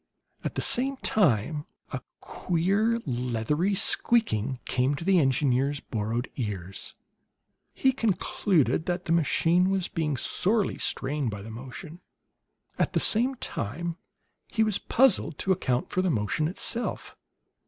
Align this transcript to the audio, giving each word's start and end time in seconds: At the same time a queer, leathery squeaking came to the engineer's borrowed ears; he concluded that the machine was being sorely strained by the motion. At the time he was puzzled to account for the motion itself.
At 0.43 0.55
the 0.55 0.63
same 0.63 0.97
time 0.97 1.67
a 1.93 2.01
queer, 2.21 2.99
leathery 3.05 3.75
squeaking 3.75 4.59
came 4.65 4.95
to 4.95 5.05
the 5.05 5.19
engineer's 5.19 5.79
borrowed 5.79 6.27
ears; 6.37 6.95
he 7.71 7.91
concluded 7.93 8.87
that 8.87 9.05
the 9.05 9.11
machine 9.11 9.69
was 9.69 9.87
being 9.87 10.17
sorely 10.17 10.79
strained 10.79 11.29
by 11.29 11.43
the 11.43 11.51
motion. 11.51 12.01
At 12.79 12.93
the 12.93 13.35
time 13.39 13.95
he 14.49 14.63
was 14.63 14.79
puzzled 14.79 15.37
to 15.37 15.51
account 15.51 15.91
for 15.91 16.01
the 16.01 16.09
motion 16.09 16.47
itself. 16.47 17.15